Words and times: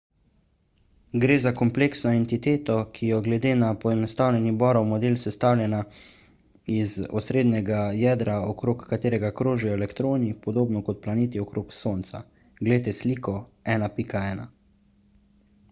gre 1.23 1.33
za 1.41 1.49
kompleksno 1.57 2.11
entiteto 2.19 2.77
ki 2.93 3.09
je 3.09 3.19
glede 3.27 3.49
na 3.63 3.67
poenostavljeni 3.83 4.53
bohrov 4.63 4.87
model 4.93 5.17
sestavljena 5.23 5.81
iz 6.77 6.95
osrednjega 7.21 7.81
jedra 7.99 8.37
okrog 8.53 8.81
katerega 8.93 9.31
krožijo 9.41 9.77
elektroni 9.81 10.33
podobno 10.47 10.81
kot 10.89 11.03
planeti 11.05 11.43
okrog 11.45 11.75
sonca– 11.83 12.23
glejte 12.65 12.95
sliko 13.03 13.35
1.1 13.77 14.45